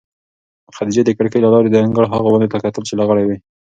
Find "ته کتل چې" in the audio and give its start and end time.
2.53-2.93